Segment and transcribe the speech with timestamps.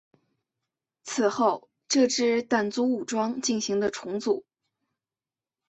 [1.03, 4.43] 此后这支掸族武装进行了重组。